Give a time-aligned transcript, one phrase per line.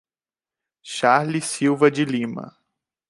[0.81, 2.57] Charles Silva de Lima